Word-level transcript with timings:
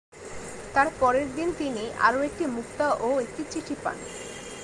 তার 0.73 0.87
পরের 0.99 1.27
দিন 1.35 1.49
তিনি 1.57 1.83
আরো 1.99 2.19
একটি 2.23 2.45
মুক্তা 2.45 2.87
ও 3.01 3.09
একটি 3.19 3.43
চিঠি 3.51 3.75
পান। 3.83 3.97